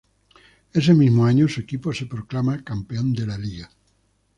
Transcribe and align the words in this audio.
Ese 0.73 0.95
mismo 0.95 1.27
año 1.27 1.47
su 1.47 1.61
equipo 1.61 1.93
se 1.93 2.07
proclama 2.07 2.63
campeón 2.63 3.13
de 3.13 3.37
Liga. 3.37 3.69